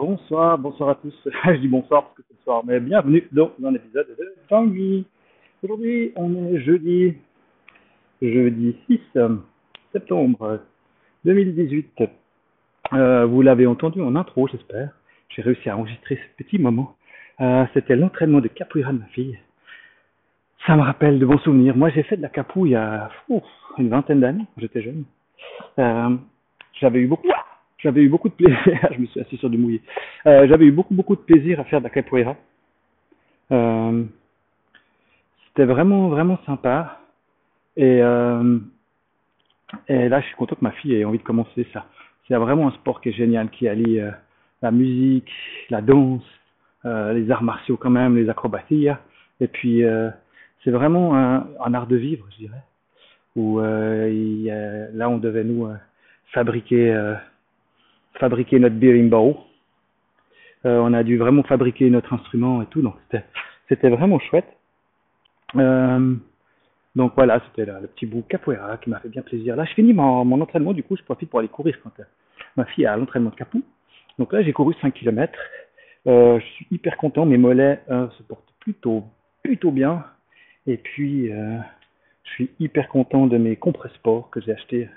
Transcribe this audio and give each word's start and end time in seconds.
Bonsoir, 0.00 0.56
bonsoir 0.56 0.88
à 0.88 0.94
tous. 0.94 1.12
Je 1.44 1.56
dis 1.60 1.68
bonsoir 1.68 2.04
parce 2.04 2.14
que 2.14 2.22
c'est 2.26 2.32
le 2.32 2.42
soir, 2.42 2.62
mais 2.64 2.80
bienvenue 2.80 3.28
dans 3.32 3.52
un 3.62 3.74
épisode 3.74 4.06
de 4.18 4.34
Jean-Louis. 4.48 5.04
Aujourd'hui, 5.62 6.12
on 6.16 6.34
est 6.46 6.58
jeudi, 6.60 7.18
jeudi 8.22 8.78
6 8.86 8.98
septembre 9.92 10.60
2018. 11.26 12.02
Euh, 12.94 13.26
vous 13.26 13.42
l'avez 13.42 13.66
entendu 13.66 14.00
en 14.00 14.16
intro, 14.16 14.48
j'espère. 14.48 14.88
J'ai 15.28 15.42
réussi 15.42 15.68
à 15.68 15.76
enregistrer 15.76 16.16
ce 16.16 16.42
petit 16.42 16.58
moment. 16.58 16.96
Euh, 17.42 17.66
C'était 17.74 17.94
l'entraînement 17.94 18.40
de 18.40 18.48
capoeira 18.48 18.94
de 18.94 19.00
ma 19.00 19.06
fille. 19.08 19.38
Ça 20.66 20.76
me 20.76 20.82
rappelle 20.82 21.18
de 21.18 21.26
bons 21.26 21.40
souvenirs. 21.40 21.76
Moi, 21.76 21.90
j'ai 21.90 22.04
fait 22.04 22.16
de 22.16 22.22
la 22.22 22.30
capou 22.30 22.64
il 22.64 22.72
y 22.72 22.74
a 22.74 23.10
une 23.76 23.90
vingtaine 23.90 24.20
d'années, 24.20 24.46
quand 24.54 24.62
j'étais 24.62 24.80
jeune. 24.80 25.04
Euh, 25.78 26.16
j'avais 26.80 27.00
eu 27.00 27.06
beaucoup, 27.06 27.28
j'avais 27.82 28.02
eu 28.02 28.08
beaucoup 28.08 28.28
de 28.28 28.34
plaisir. 28.34 28.58
je 28.92 28.98
me 28.98 29.06
suis 29.06 29.20
assis 29.20 29.36
sur 29.36 29.50
du 29.50 29.58
mouillé. 29.58 29.82
Euh, 30.26 30.46
j'avais 30.48 30.66
eu 30.66 30.72
beaucoup, 30.72 30.94
beaucoup 30.94 31.16
de 31.16 31.20
plaisir 31.20 31.60
à 31.60 31.64
faire 31.64 31.80
de 31.80 31.84
la 31.84 31.90
capoeira. 31.90 32.36
Euh, 33.52 34.04
C'était 35.48 35.64
vraiment, 35.64 36.08
vraiment 36.08 36.38
sympa. 36.46 37.00
Et, 37.76 38.00
euh, 38.02 38.58
et 39.88 40.08
là, 40.08 40.20
je 40.20 40.26
suis 40.26 40.36
content 40.36 40.56
que 40.56 40.64
ma 40.64 40.72
fille 40.72 40.94
ait 40.94 41.04
envie 41.04 41.18
de 41.18 41.22
commencer 41.22 41.66
ça. 41.72 41.86
C'est 42.26 42.34
vraiment 42.34 42.68
un 42.68 42.72
sport 42.72 43.00
qui 43.00 43.08
est 43.08 43.12
génial, 43.12 43.50
qui 43.50 43.66
allie 43.66 44.00
la 44.62 44.70
musique, 44.70 45.32
la 45.68 45.80
danse, 45.80 46.22
les 46.84 47.28
arts 47.30 47.42
martiaux 47.42 47.76
quand 47.76 47.90
même, 47.90 48.16
les 48.16 48.28
acrobaties. 48.28 48.88
Et 49.40 49.48
puis, 49.48 49.82
c'est 50.62 50.70
vraiment 50.70 51.16
un, 51.16 51.74
art 51.74 51.88
de 51.88 51.96
vivre, 51.96 52.24
je 52.32 52.46
dirais. 52.46 52.62
Où 53.34 53.58
là, 53.58 55.08
on 55.08 55.18
devait 55.18 55.42
nous 55.42 55.68
fabriquer, 56.32 57.16
fabriquer 58.14 58.58
notre 58.58 58.76
berimbau. 58.76 59.38
Euh, 60.66 60.78
on 60.78 60.92
a 60.92 61.02
dû 61.02 61.16
vraiment 61.16 61.42
fabriquer 61.42 61.88
notre 61.90 62.12
instrument 62.12 62.62
et 62.62 62.66
tout, 62.66 62.82
donc 62.82 62.94
c'était, 63.68 63.88
vraiment 63.88 64.18
chouette. 64.18 64.46
Euh, 65.56 66.14
donc 66.96 67.12
voilà, 67.16 67.40
c'était 67.46 67.70
le, 67.70 67.86
petit 67.86 68.06
bout 68.06 68.22
capoeira 68.28 68.76
qui 68.78 68.90
m'a 68.90 69.00
fait 69.00 69.08
bien 69.08 69.22
plaisir. 69.22 69.56
Là, 69.56 69.64
je 69.64 69.72
finis 69.72 69.94
mon, 69.94 70.40
entraînement, 70.40 70.72
du 70.72 70.82
coup, 70.82 70.96
je 70.96 71.02
profite 71.02 71.30
pour 71.30 71.38
aller 71.38 71.48
courir 71.48 71.78
quand 71.82 71.92
euh, 71.98 72.04
ma 72.56 72.64
fille 72.66 72.86
a 72.86 72.96
l'entraînement 72.96 73.30
de 73.30 73.36
capou. 73.36 73.62
Donc 74.18 74.32
là, 74.32 74.42
j'ai 74.42 74.52
couru 74.52 74.74
5 74.82 74.92
km. 74.92 75.38
Euh, 76.06 76.38
je 76.40 76.44
suis 76.44 76.66
hyper 76.70 76.96
content, 76.96 77.24
mes 77.24 77.38
mollets 77.38 77.82
se 77.88 78.22
portent 78.24 78.52
plutôt, 78.60 79.04
plutôt 79.42 79.70
bien. 79.70 80.04
Et 80.66 80.76
puis, 80.76 81.30
je 81.30 82.30
suis 82.30 82.50
hyper 82.60 82.88
content 82.88 83.26
de 83.26 83.38
mes 83.38 83.56
compressports 83.56 84.28
que 84.30 84.40
j'ai 84.40 84.52
achetés, 84.52 84.88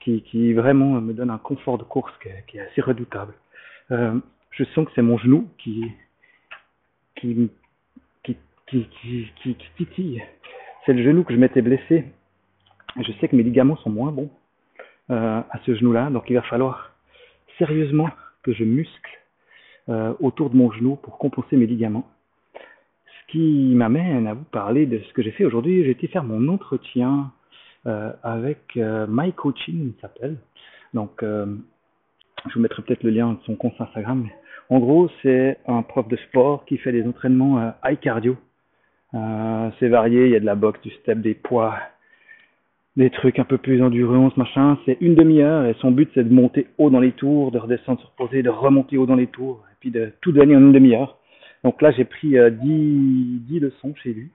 qui, 0.00 0.52
vraiment 0.54 1.00
me 1.00 1.12
donnent 1.12 1.30
un 1.30 1.38
confort 1.38 1.78
de 1.78 1.84
course 1.84 2.12
qui 2.22 2.58
est, 2.58 2.60
assez 2.60 2.80
redoutable. 2.80 3.34
Euh, 3.90 4.18
je 4.50 4.64
sens 4.64 4.86
que 4.86 4.92
c'est 4.94 5.02
mon 5.02 5.18
genou 5.18 5.48
qui, 5.58 5.84
qui, 7.16 7.50
qui, 8.26 8.36
qui, 8.66 9.56
titille. 9.76 10.22
C'est 10.84 10.92
le 10.92 11.02
genou 11.02 11.24
que 11.24 11.34
je 11.34 11.38
m'étais 11.38 11.62
blessé. 11.62 12.04
Je 13.00 13.12
sais 13.20 13.28
que 13.28 13.36
mes 13.36 13.42
ligaments 13.42 13.76
sont 13.76 13.90
moins 13.90 14.10
bons 14.10 14.30
euh, 15.10 15.40
à 15.50 15.58
ce 15.64 15.74
genou-là, 15.74 16.10
donc 16.10 16.24
il 16.28 16.34
va 16.34 16.42
falloir 16.42 16.92
sérieusement 17.58 18.08
que 18.42 18.52
je 18.52 18.64
muscle 18.64 19.20
euh, 19.88 20.14
autour 20.20 20.50
de 20.50 20.56
mon 20.56 20.72
genou 20.72 20.96
pour 20.96 21.18
compenser 21.18 21.56
mes 21.56 21.66
ligaments. 21.66 22.08
Ce 22.54 23.32
qui 23.32 23.74
m'amène 23.74 24.26
à 24.26 24.34
vous 24.34 24.44
parler 24.44 24.86
de 24.86 24.98
ce 24.98 25.12
que 25.12 25.22
j'ai 25.22 25.30
fait 25.30 25.44
aujourd'hui. 25.44 25.84
J'ai 25.84 25.90
été 25.90 26.08
faire 26.08 26.24
mon 26.24 26.48
entretien 26.48 27.32
avec 27.84 28.76
euh, 28.76 29.06
My 29.08 29.32
Coaching, 29.32 29.92
il 29.96 30.00
s'appelle. 30.00 30.36
Donc, 30.94 31.22
euh, 31.22 31.46
je 32.48 32.54
vous 32.54 32.60
mettrai 32.60 32.82
peut-être 32.82 33.02
le 33.02 33.10
lien 33.10 33.32
de 33.32 33.38
son 33.44 33.56
compte 33.56 33.80
Instagram. 33.80 34.28
En 34.70 34.78
gros, 34.78 35.08
c'est 35.22 35.58
un 35.66 35.82
prof 35.82 36.06
de 36.08 36.16
sport 36.16 36.64
qui 36.64 36.78
fait 36.78 36.92
des 36.92 37.06
entraînements 37.06 37.60
euh, 37.60 37.70
high 37.84 37.98
cardio. 37.98 38.36
Euh, 39.14 39.70
c'est 39.78 39.88
varié, 39.88 40.26
il 40.26 40.32
y 40.32 40.36
a 40.36 40.40
de 40.40 40.46
la 40.46 40.54
boxe, 40.54 40.80
du 40.82 40.90
step, 40.90 41.20
des 41.20 41.34
poids, 41.34 41.76
des 42.96 43.10
trucs 43.10 43.40
un 43.40 43.44
peu 43.44 43.58
plus 43.58 43.82
endurance, 43.82 44.36
machin. 44.36 44.78
C'est 44.86 44.96
une 45.00 45.16
demi-heure 45.16 45.64
et 45.66 45.74
son 45.80 45.90
but 45.90 46.08
c'est 46.14 46.22
de 46.22 46.32
monter 46.32 46.68
haut 46.78 46.90
dans 46.90 47.00
les 47.00 47.12
tours, 47.12 47.50
de 47.50 47.58
redescendre, 47.58 48.00
se 48.00 48.06
reposer, 48.06 48.42
de 48.42 48.50
remonter 48.50 48.96
haut 48.96 49.06
dans 49.06 49.16
les 49.16 49.26
tours 49.26 49.64
et 49.72 49.76
puis 49.80 49.90
de 49.90 50.12
tout 50.20 50.30
donner 50.30 50.54
en 50.54 50.60
une 50.60 50.72
demi-heure. 50.72 51.18
Donc 51.64 51.82
là, 51.82 51.90
j'ai 51.90 52.04
pris 52.04 52.38
euh, 52.38 52.50
10, 52.50 53.40
10 53.48 53.60
leçons 53.60 53.94
chez 53.96 54.12
lui. 54.12 54.30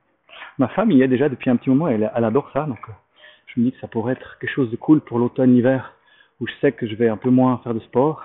Ma 0.57 0.67
femme 0.67 0.91
y 0.91 1.01
est 1.01 1.07
déjà 1.07 1.29
depuis 1.29 1.50
un 1.50 1.55
petit 1.55 1.69
moment, 1.69 1.88
elle, 1.88 2.11
elle 2.13 2.23
adore 2.25 2.51
ça. 2.51 2.66
Donc 2.66 2.79
euh, 2.89 2.94
je 3.55 3.61
me 3.61 3.66
dis 3.66 3.71
que 3.71 3.79
ça 3.79 3.88
pourrait 3.88 4.13
être 4.13 4.38
quelque 4.39 4.53
chose 4.53 4.69
de 4.71 4.75
cool 4.75 5.01
pour 5.01 5.19
l'automne-hiver 5.19 5.93
où 6.41 6.47
je 6.47 6.53
sais 6.61 6.71
que 6.71 6.88
je 6.88 6.95
vais 6.95 7.07
un 7.07 7.17
peu 7.17 7.29
moins 7.29 7.61
faire 7.63 7.73
de 7.73 7.79
sport. 7.79 8.23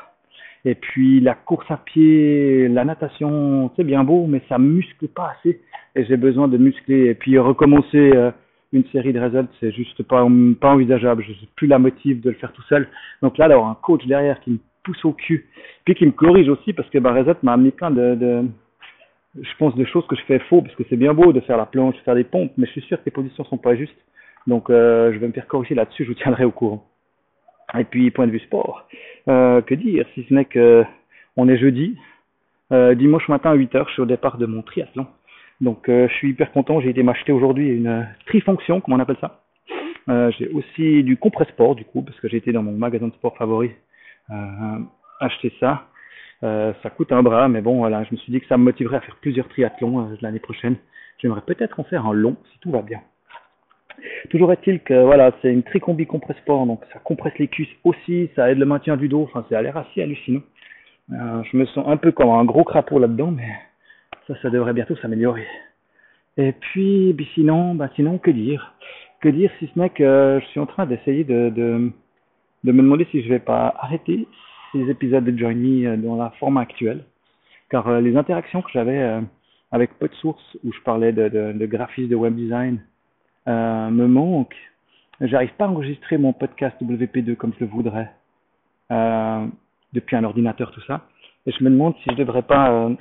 Et 0.64 0.74
puis 0.74 1.20
la 1.20 1.34
course 1.34 1.70
à 1.70 1.76
pied, 1.78 2.68
la 2.68 2.84
natation, 2.84 3.70
c'est 3.76 3.84
bien 3.84 4.04
beau, 4.04 4.26
mais 4.26 4.42
ça 4.48 4.58
muscle 4.58 5.08
pas 5.08 5.34
assez. 5.38 5.60
Et 5.94 6.04
j'ai 6.04 6.16
besoin 6.16 6.48
de 6.48 6.58
muscler. 6.58 7.06
Et 7.06 7.14
puis 7.14 7.38
recommencer 7.38 8.10
euh, 8.14 8.30
une 8.72 8.84
série 8.92 9.12
de 9.12 9.20
results, 9.20 9.48
c'est 9.60 9.72
juste 9.72 10.02
pas, 10.02 10.22
envisageable. 10.22 11.24
Je 11.24 11.30
n'ai 11.30 11.48
plus 11.56 11.66
la 11.66 11.78
motive 11.78 12.20
de 12.20 12.30
le 12.30 12.36
faire 12.36 12.52
tout 12.52 12.62
seul. 12.62 12.88
Donc 13.22 13.38
là, 13.38 13.48
d'avoir 13.48 13.70
un 13.70 13.78
coach 13.80 14.04
derrière 14.06 14.40
qui 14.40 14.50
me 14.50 14.58
pousse 14.82 15.04
au 15.04 15.12
cul, 15.12 15.46
puis 15.84 15.94
qui 15.94 16.06
me 16.06 16.12
corrige 16.12 16.48
aussi, 16.48 16.72
parce 16.72 16.88
que 16.90 16.98
bah, 16.98 17.14
m'a 17.42 17.52
amené 17.52 17.70
plein 17.70 17.90
de, 17.90 18.44
je 19.38 19.56
pense, 19.58 19.74
de 19.76 19.84
choses 19.84 20.06
que 20.06 20.16
je 20.16 20.22
fais 20.22 20.38
faux, 20.40 20.62
parce 20.62 20.74
que 20.74 20.84
c'est 20.88 20.96
bien 20.96 21.14
beau 21.14 21.32
de 21.32 21.40
faire 21.40 21.56
la 21.56 21.66
planche, 21.66 21.96
de 21.96 22.00
faire 22.00 22.14
des 22.14 22.24
pompes, 22.24 22.52
mais 22.56 22.66
je 22.66 22.72
suis 22.72 22.82
sûr 22.82 22.98
que 22.98 23.04
les 23.06 23.12
positions 23.12 23.44
sont 23.44 23.58
pas 23.58 23.76
justes. 23.76 23.94
Donc 24.50 24.68
euh, 24.68 25.12
je 25.12 25.18
vais 25.18 25.28
me 25.28 25.32
faire 25.32 25.46
corriger 25.46 25.76
là-dessus, 25.76 26.02
je 26.04 26.08
vous 26.08 26.14
tiendrai 26.14 26.44
au 26.44 26.50
courant. 26.50 26.84
Et 27.78 27.84
puis, 27.84 28.10
point 28.10 28.26
de 28.26 28.32
vue 28.32 28.40
sport, 28.40 28.88
euh, 29.28 29.62
que 29.62 29.76
dire, 29.76 30.04
si 30.14 30.26
ce 30.28 30.34
n'est 30.34 30.44
que 30.44 30.84
on 31.36 31.48
est 31.48 31.56
jeudi, 31.56 31.96
euh, 32.72 32.96
dimanche 32.96 33.28
matin 33.28 33.52
à 33.52 33.56
8h, 33.56 33.86
je 33.86 33.92
suis 33.92 34.02
au 34.02 34.06
départ 34.06 34.38
de 34.38 34.46
mon 34.46 34.62
triathlon. 34.62 35.06
Donc, 35.60 35.84
je 35.86 36.12
suis 36.14 36.30
hyper 36.30 36.50
content, 36.52 36.80
j'ai 36.80 36.88
été 36.88 37.02
m'acheter 37.02 37.32
aujourd'hui 37.32 37.68
une 37.68 38.08
trifonction, 38.26 38.80
comme 38.80 38.94
on 38.94 38.98
appelle 38.98 39.18
ça? 39.20 39.42
J'ai 40.38 40.48
aussi 40.48 41.04
du 41.04 41.18
compressport, 41.18 41.74
du 41.76 41.84
coup, 41.84 42.00
parce 42.00 42.18
que 42.18 42.28
j'ai 42.28 42.38
été 42.38 42.50
dans 42.50 42.62
mon 42.62 42.72
magasin 42.72 43.08
de 43.08 43.12
sport 43.12 43.36
favori 43.36 43.70
acheter 45.20 45.52
ça. 45.60 45.86
Ça 46.40 46.90
coûte 46.96 47.12
un 47.12 47.22
bras, 47.22 47.48
mais 47.48 47.60
bon, 47.60 47.76
voilà, 47.76 48.04
je 48.04 48.08
me 48.12 48.16
suis 48.16 48.32
dit 48.32 48.40
que 48.40 48.46
ça 48.46 48.56
me 48.56 48.64
motiverait 48.64 48.96
à 48.96 49.00
faire 49.00 49.16
plusieurs 49.20 49.48
triathlons 49.48 50.16
l'année 50.22 50.40
prochaine. 50.40 50.76
J'aimerais 51.18 51.42
peut-être 51.42 51.78
en 51.78 51.84
faire 51.84 52.06
un 52.06 52.14
long, 52.14 52.36
si 52.52 52.58
tout 52.60 52.70
va 52.70 52.80
bien. 52.80 53.00
Toujours 54.30 54.52
est-il 54.52 54.80
que 54.80 54.94
voilà, 54.94 55.32
c'est 55.42 55.52
une 55.52 55.64
tricombi 55.64 56.06
compressport, 56.06 56.64
donc 56.64 56.80
ça 56.92 57.00
compresse 57.00 57.36
les 57.38 57.48
cuisses 57.48 57.68
aussi, 57.84 58.30
ça 58.36 58.50
aide 58.50 58.58
le 58.58 58.64
maintien 58.64 58.96
du 58.96 59.08
dos, 59.08 59.24
enfin, 59.24 59.44
ça 59.50 59.58
a 59.58 59.62
l'air 59.62 59.76
assez 59.76 60.02
hallucinant. 60.02 60.42
Euh, 61.12 61.42
je 61.50 61.56
me 61.56 61.66
sens 61.66 61.84
un 61.88 61.96
peu 61.96 62.12
comme 62.12 62.30
un 62.30 62.44
gros 62.44 62.62
crapaud 62.62 63.00
là-dedans, 63.00 63.32
mais 63.32 63.48
ça, 64.28 64.34
ça 64.40 64.50
devrait 64.50 64.72
bientôt 64.72 64.94
s'améliorer. 64.96 65.46
Et 66.36 66.52
puis, 66.52 67.12
puis 67.16 67.28
sinon, 67.34 67.74
bah 67.74 67.90
sinon, 67.96 68.18
que 68.18 68.30
dire? 68.30 68.74
Que 69.20 69.28
dire 69.28 69.50
si 69.58 69.68
ce 69.74 69.78
n'est 69.78 69.90
que 69.90 70.38
je 70.40 70.46
suis 70.46 70.60
en 70.60 70.66
train 70.66 70.86
d'essayer 70.86 71.24
de, 71.24 71.50
de, 71.50 71.92
me 72.64 72.82
demander 72.82 73.06
si 73.10 73.22
je 73.22 73.28
vais 73.28 73.40
pas 73.40 73.74
arrêter 73.78 74.28
ces 74.72 74.88
épisodes 74.88 75.24
de 75.24 75.36
Join 75.36 75.56
Me 75.56 75.96
dans 75.96 76.16
la 76.16 76.30
forme 76.38 76.58
actuelle. 76.58 77.04
Car 77.68 77.88
euh, 77.88 78.00
les 78.00 78.16
interactions 78.16 78.62
que 78.62 78.70
j'avais 78.72 78.98
euh, 78.98 79.20
avec 79.72 79.98
PodSource, 79.98 80.56
où 80.64 80.72
je 80.72 80.80
parlais 80.82 81.12
de, 81.12 81.28
de, 81.28 81.66
graphisme, 81.66 82.08
de 82.08 82.16
web 82.16 82.34
design, 82.36 82.74
euh, 82.76 82.89
me 83.46 84.06
manquent. 84.06 84.56
J'arrive 85.20 85.52
pas 85.58 85.66
à 85.66 85.68
enregistrer 85.68 86.16
mon 86.16 86.32
podcast 86.32 86.76
WP2 86.82 87.36
comme 87.36 87.52
je 87.58 87.64
le 87.64 87.70
voudrais 87.70 88.10
euh, 88.90 89.46
depuis 89.92 90.16
un 90.16 90.24
ordinateur, 90.24 90.70
tout 90.72 90.80
ça. 90.86 91.02
Et 91.46 91.52
je 91.52 91.62
me 91.62 91.70
demande 91.70 91.94
si 92.02 92.10
je 92.10 92.16
devrais 92.16 92.42
pas 92.42 92.70
euh, 92.70 92.94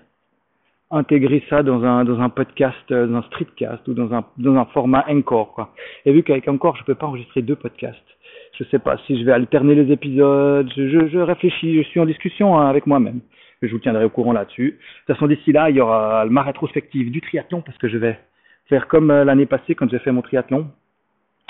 intégrer 0.92 1.44
ça 1.50 1.64
dans 1.64 1.84
un 1.84 2.04
dans 2.04 2.20
un 2.20 2.30
podcast, 2.30 2.76
euh, 2.92 3.08
dans 3.08 3.18
un 3.18 3.22
streetcast 3.24 3.88
ou 3.88 3.94
dans 3.94 4.14
un 4.14 4.26
dans 4.38 4.56
un 4.56 4.66
format 4.66 5.06
Encore 5.10 5.54
quoi. 5.54 5.74
Et 6.06 6.12
vu 6.12 6.24
qu'avec 6.24 6.48
Encore 6.48 6.76
je 6.76 6.84
peux 6.84 6.96
pas 6.96 7.08
enregistrer 7.08 7.42
deux 7.42 7.56
podcasts, 7.56 7.98
je 8.58 8.66
sais 8.66 8.80
pas 8.80 8.98
si 9.08 9.18
je 9.20 9.24
vais 9.24 9.32
alterner 9.32 9.76
les 9.76 9.92
épisodes. 9.92 10.70
Je, 10.76 10.90
je, 10.90 11.08
je 11.08 11.20
réfléchis, 11.20 11.78
je 11.78 11.88
suis 11.88 12.00
en 12.00 12.06
discussion 12.06 12.60
hein, 12.60 12.70
avec 12.70 12.86
moi-même. 12.86 13.22
Je 13.62 13.72
vous 13.72 13.80
tiendrai 13.80 14.06
au 14.06 14.10
courant 14.10 14.34
là-dessus. 14.34 14.72
De 14.72 14.78
toute 15.08 15.16
façon 15.16 15.28
d'ici 15.28 15.54
là 15.54 15.70
il 15.70 15.78
y 15.78 15.82
aura 15.82 16.26
ma 16.26 16.44
rétrospective 16.44 17.12
du 17.12 17.22
triathlon 17.22 17.62
parce 17.62 17.78
que 17.78 17.88
je 17.88 17.98
vais 17.98 18.20
faire 18.70 18.88
comme 18.88 19.12
euh, 19.12 19.26
l'année 19.26 19.48
passée 19.48 19.76
quand 19.76 19.90
j'ai 19.90 20.00
fait 20.00 20.12
mon 20.12 20.22
triathlon. 20.22 20.68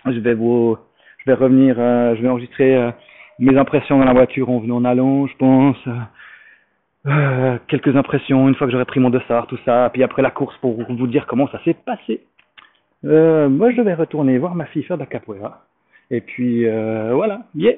Je 0.05 0.19
vais 0.19 0.33
vous 0.33 0.77
je 1.19 1.25
vais 1.29 1.33
revenir, 1.33 1.75
euh, 1.77 2.15
je 2.15 2.21
vais 2.21 2.29
enregistrer 2.29 2.75
euh, 2.75 2.91
mes 3.39 3.57
impressions 3.57 3.99
dans 3.99 4.05
la 4.05 4.13
voiture 4.13 4.49
en 4.49 4.59
venant 4.59 4.77
en 4.77 4.85
allant, 4.85 5.27
je 5.27 5.35
pense. 5.37 5.77
Quelques 7.67 7.95
impressions 7.95 8.47
une 8.47 8.55
fois 8.55 8.67
que 8.67 8.71
j'aurai 8.71 8.85
pris 8.85 8.99
mon 8.99 9.09
dossard, 9.09 9.47
tout 9.47 9.57
ça, 9.65 9.89
puis 9.91 10.03
après 10.03 10.21
la 10.21 10.31
course 10.31 10.55
pour 10.57 10.83
vous 10.83 11.07
dire 11.07 11.25
comment 11.27 11.47
ça 11.47 11.61
s'est 11.63 11.73
passé. 11.73 12.21
Moi, 13.03 13.71
je 13.71 13.81
vais 13.81 13.93
retourner 13.93 14.37
voir 14.37 14.53
ma 14.53 14.65
fille 14.65 14.83
faire 14.83 14.97
de 14.97 15.03
la 15.03 15.07
capoeira. 15.07 15.65
Et 16.11 16.21
puis, 16.21 16.65
voilà, 16.65 17.41
yeah 17.55 17.77